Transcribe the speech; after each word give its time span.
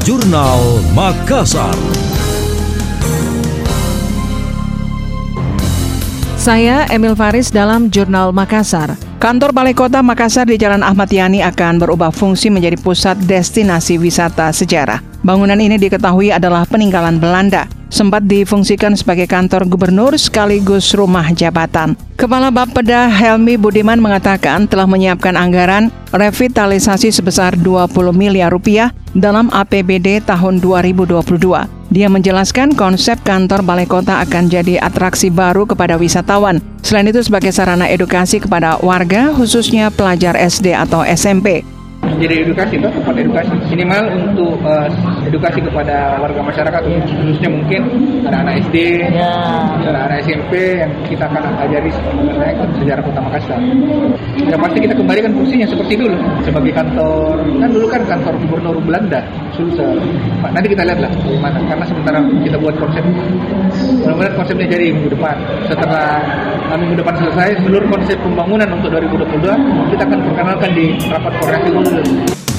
Jurnal 0.00 0.80
Makassar. 0.96 1.76
Saya 6.40 6.88
Emil 6.88 7.12
Faris 7.12 7.52
dalam 7.52 7.92
Jurnal 7.92 8.32
Makassar. 8.32 8.96
Kantor 9.20 9.52
Balai 9.52 9.76
Kota 9.76 10.00
Makassar 10.00 10.48
di 10.48 10.56
Jalan 10.56 10.80
Ahmad 10.80 11.12
Yani 11.12 11.44
akan 11.44 11.84
berubah 11.84 12.08
fungsi 12.08 12.48
menjadi 12.48 12.80
pusat 12.80 13.20
destinasi 13.28 14.00
wisata 14.00 14.48
sejarah. 14.48 15.04
Bangunan 15.20 15.60
ini 15.60 15.76
diketahui 15.76 16.32
adalah 16.32 16.64
peninggalan 16.64 17.20
Belanda 17.20 17.68
sempat 17.90 18.24
difungsikan 18.24 18.94
sebagai 18.94 19.26
kantor 19.26 19.66
gubernur 19.66 20.14
sekaligus 20.16 20.94
rumah 20.94 21.28
jabatan. 21.34 21.98
Kepala 22.16 22.48
Bapeda 22.48 23.10
Helmi 23.10 23.58
Budiman 23.58 23.98
mengatakan 23.98 24.64
telah 24.70 24.86
menyiapkan 24.86 25.34
anggaran 25.34 25.90
revitalisasi 26.14 27.10
sebesar 27.10 27.58
20 27.58 27.90
miliar 28.14 28.54
rupiah 28.54 28.94
dalam 29.20 29.52
APBD 29.52 30.24
tahun 30.24 30.58
2022. 30.64 31.20
Dia 31.92 32.08
menjelaskan 32.08 32.72
konsep 32.74 33.20
kantor 33.20 33.60
balai 33.62 33.84
kota 33.84 34.24
akan 34.24 34.48
jadi 34.48 34.80
atraksi 34.80 35.28
baru 35.28 35.68
kepada 35.68 36.00
wisatawan. 36.00 36.58
Selain 36.80 37.06
itu 37.12 37.20
sebagai 37.20 37.52
sarana 37.52 37.86
edukasi 37.86 38.40
kepada 38.40 38.80
warga 38.80 39.30
khususnya 39.36 39.92
pelajar 39.92 40.34
SD 40.34 40.72
atau 40.72 41.04
SMP 41.04 41.62
menjadi 42.20 42.44
edukasi 42.44 42.74
toh 42.76 42.92
tempat 42.92 43.16
edukasi. 43.16 43.54
Minimal 43.72 44.02
untuk 44.12 44.60
uh, 44.60 44.84
edukasi 45.24 45.64
kepada 45.64 46.20
warga 46.20 46.40
masyarakat 46.44 46.82
khususnya 46.84 47.48
mungkin 47.48 47.80
anak-anak 48.28 48.60
SD 48.68 48.76
ya. 49.08 49.32
anak-anak 49.80 50.20
SMP 50.28 50.84
yang 50.84 50.92
kita 51.08 51.24
akan 51.24 51.42
ajari 51.64 51.88
sebenarnya 51.88 52.54
sejarah 52.76 53.02
kota 53.08 53.20
Makassar. 53.24 53.60
Ya 54.36 54.56
pasti 54.60 54.78
kita 54.84 54.92
kembalikan 55.00 55.32
fungsinya 55.32 55.64
seperti 55.64 55.96
dulu 55.96 56.16
sebagai 56.44 56.72
kantor. 56.76 57.40
Kan 57.40 57.68
dulu 57.72 57.86
kan 57.88 58.02
kantor 58.04 58.34
gubernur 58.44 58.76
Belanda 58.84 59.24
Sulsel 59.56 59.96
nanti 60.52 60.68
kita 60.72 60.82
lihat 60.84 60.98
lah 61.00 61.10
bagaimana 61.24 61.58
karena 61.68 61.84
sementara 61.88 62.18
kita 62.44 62.56
buat 62.60 62.74
konsep 62.76 63.04
konsepnya 64.40 64.66
jadi 64.72 64.88
minggu 64.96 65.12
depan. 65.12 65.36
Setelah 65.68 66.24
minggu 66.80 66.96
depan 67.04 67.14
selesai 67.20 67.60
seluruh 67.60 67.88
konsep 67.92 68.16
pembangunan 68.24 68.68
untuk 68.72 68.88
2022 68.96 69.92
kita 69.92 70.02
akan 70.08 70.18
perkenalkan 70.24 70.70
di 70.72 70.96
rapat 71.12 71.32
koordinasi 71.44 72.49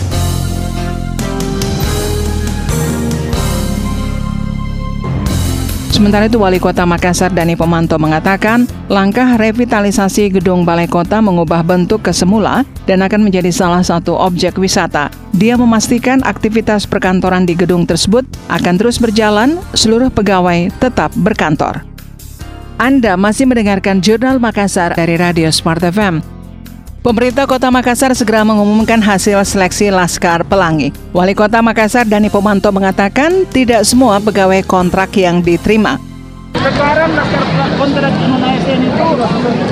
Sementara 6.02 6.26
itu 6.26 6.42
Wali 6.42 6.58
Kota 6.58 6.82
Makassar 6.82 7.30
Dani 7.30 7.54
Pemanto 7.54 7.94
mengatakan, 8.02 8.66
langkah 8.90 9.38
revitalisasi 9.38 10.34
gedung 10.34 10.66
Balai 10.66 10.90
Kota 10.90 11.22
mengubah 11.22 11.62
bentuk 11.62 12.02
ke 12.02 12.10
semula 12.10 12.66
dan 12.90 13.06
akan 13.06 13.30
menjadi 13.30 13.54
salah 13.54 13.86
satu 13.86 14.18
objek 14.18 14.58
wisata. 14.58 15.14
Dia 15.38 15.62
memastikan 15.62 16.26
aktivitas 16.26 16.90
perkantoran 16.90 17.46
di 17.46 17.54
gedung 17.54 17.86
tersebut 17.86 18.26
akan 18.50 18.82
terus 18.82 18.98
berjalan, 18.98 19.62
seluruh 19.78 20.10
pegawai 20.10 20.74
tetap 20.82 21.14
berkantor. 21.22 21.86
Anda 22.82 23.14
masih 23.14 23.46
mendengarkan 23.46 24.02
Jurnal 24.02 24.42
Makassar 24.42 24.98
dari 24.98 25.22
Radio 25.22 25.54
Smart 25.54 25.86
FM. 25.86 26.41
Pemerintah 27.02 27.50
Kota 27.50 27.74
Makassar 27.74 28.14
segera 28.14 28.46
mengumumkan 28.46 29.02
hasil 29.02 29.42
seleksi 29.42 29.90
Laskar 29.90 30.46
Pelangi. 30.46 30.94
Wali 31.18 31.34
Kota 31.34 31.58
Makassar 31.58 32.06
Dani 32.06 32.30
Pomanto 32.30 32.70
mengatakan 32.70 33.50
tidak 33.50 33.90
semua 33.90 34.22
pegawai 34.22 34.62
kontrak 34.62 35.10
yang 35.18 35.42
diterima. 35.42 35.98
Sekarang 36.54 37.10
Laskar 37.18 37.42
kontrak 37.82 38.14
non 38.30 38.46
ASN 38.46 38.86
itu 38.86 39.08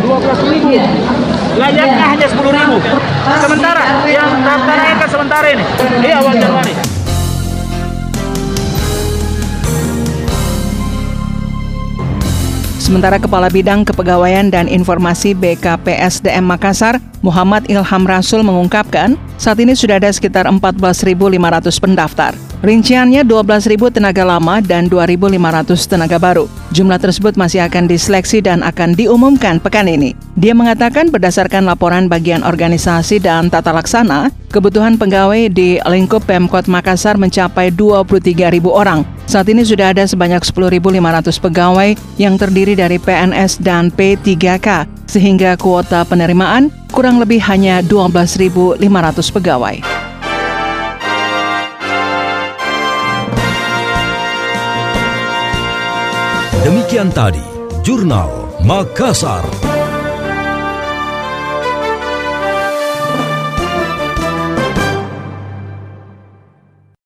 12 0.09 0.51
ribu. 0.57 0.73
Layaknya 1.53 2.05
hanya 2.17 2.27
10 2.33 2.49
ribu. 2.49 2.77
Sementara 3.45 3.81
yang 4.09 4.29
daftar 4.41 4.77
kan 4.97 5.09
sementara 5.13 5.47
ini. 5.53 5.65
Ini 6.01 6.09
awal 6.17 6.33
Januari. 6.33 6.73
Sementara 12.81 13.21
Kepala 13.21 13.53
Bidang 13.53 13.85
Kepegawaian 13.85 14.49
dan 14.49 14.65
Informasi 14.65 15.37
BKPSDM 15.37 16.41
Makassar, 16.41 16.97
Muhammad 17.19 17.67
Ilham 17.67 18.03
Rasul 18.07 18.41
mengungkapkan, 18.47 19.19
saat 19.35 19.59
ini 19.59 19.75
sudah 19.75 19.99
ada 19.99 20.07
sekitar 20.11 20.47
14.500 20.47 21.83
pendaftar. 21.83 22.31
Rinciannya 22.59 23.23
12.000 23.23 23.95
tenaga 23.95 24.27
lama 24.27 24.59
dan 24.59 24.91
2.500 24.91 25.79
tenaga 25.87 26.19
baru. 26.19 26.51
Jumlah 26.75 26.99
tersebut 26.99 27.39
masih 27.39 27.63
akan 27.63 27.87
diseleksi 27.87 28.43
dan 28.43 28.59
akan 28.67 28.99
diumumkan 28.99 29.63
pekan 29.63 29.87
ini. 29.87 30.11
Dia 30.35 30.51
mengatakan 30.51 31.07
berdasarkan 31.07 31.63
laporan 31.63 32.11
bagian 32.11 32.43
organisasi 32.43 33.23
dan 33.23 33.47
tata 33.47 33.71
laksana, 33.71 34.27
kebutuhan 34.51 34.99
pegawai 34.99 35.47
di 35.47 35.79
lingkup 35.87 36.27
Pemkot 36.27 36.67
Makassar 36.67 37.15
mencapai 37.15 37.71
23.000 37.71 38.35
orang. 38.67 39.07
Saat 39.23 39.47
ini 39.47 39.63
sudah 39.63 39.95
ada 39.95 40.03
sebanyak 40.03 40.43
10.500 40.43 40.99
pegawai 41.39 41.89
yang 42.19 42.35
terdiri 42.35 42.75
dari 42.75 42.99
PNS 42.99 43.63
dan 43.63 43.87
P3K, 43.87 44.98
sehingga 45.09 45.57
kuota 45.57 46.05
penerimaan 46.05 46.69
kurang 46.93 47.17
lebih 47.17 47.41
hanya 47.49 47.81
12.500 47.81 48.77
pegawai. 49.33 49.81
Demikian 56.61 57.09
tadi, 57.09 57.41
Jurnal 57.81 58.53
Makassar. 58.61 59.78